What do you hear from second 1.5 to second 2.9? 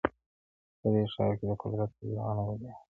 قدرت لېوني ډېر وه٫